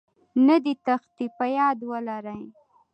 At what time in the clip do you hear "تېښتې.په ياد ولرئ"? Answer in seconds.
0.85-2.43